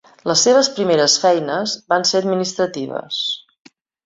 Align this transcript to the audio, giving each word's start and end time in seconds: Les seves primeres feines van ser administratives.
Les 0.29 0.45
seves 0.45 0.69
primeres 0.77 1.17
feines 1.25 1.75
van 1.93 2.09
ser 2.13 2.23
administratives. 2.23 3.23